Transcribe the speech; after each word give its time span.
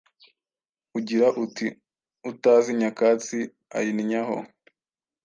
ugira 0.97 1.27
uti 1.43 1.67
‘utazi 2.31 2.69
nyakatsi 2.79 3.37
ayinnyaho!’ 3.77 4.37